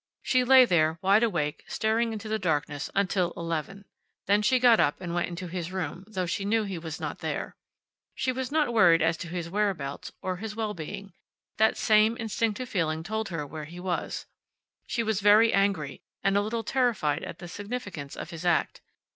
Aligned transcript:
She 0.23 0.43
lay 0.43 0.65
there, 0.65 0.97
wide 1.03 1.21
awake, 1.21 1.63
staring 1.67 2.11
into 2.11 2.27
the 2.27 2.39
darkness 2.39 2.89
until 2.95 3.33
eleven. 3.37 3.85
Then 4.25 4.41
she 4.41 4.57
got 4.57 4.79
up 4.79 4.99
and 4.99 5.13
went 5.13 5.27
into 5.27 5.45
his 5.45 5.71
room, 5.71 6.05
though 6.07 6.25
she 6.25 6.43
knew 6.43 6.63
he 6.63 6.79
was 6.79 6.99
not 6.99 7.19
there. 7.19 7.55
She 8.15 8.31
was 8.31 8.51
not 8.51 8.73
worried 8.73 9.03
as 9.03 9.15
to 9.17 9.27
his 9.27 9.47
whereabouts 9.47 10.11
or 10.23 10.37
his 10.37 10.55
well 10.55 10.73
being. 10.73 11.13
That 11.57 11.77
same 11.77 12.17
instinctive 12.17 12.67
feeling 12.67 13.03
told 13.03 13.29
her 13.29 13.45
where 13.45 13.65
he 13.65 13.79
was. 13.79 14.25
She 14.87 15.03
was 15.03 15.21
very 15.21 15.53
angry, 15.53 16.01
and 16.23 16.35
a 16.35 16.41
little 16.41 16.63
terrified 16.63 17.23
at 17.23 17.37
the 17.37 17.47
significance 17.47 18.15
of 18.17 18.31
his 18.31 18.43
act. 18.43 18.81